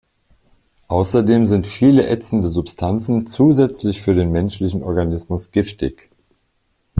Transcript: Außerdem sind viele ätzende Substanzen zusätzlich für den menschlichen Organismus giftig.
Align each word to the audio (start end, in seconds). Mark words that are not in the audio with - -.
Außerdem 0.87 1.45
sind 1.45 1.67
viele 1.67 2.07
ätzende 2.07 2.47
Substanzen 2.47 3.27
zusätzlich 3.27 4.01
für 4.01 4.15
den 4.15 4.31
menschlichen 4.31 4.81
Organismus 4.81 5.51
giftig. 5.51 6.09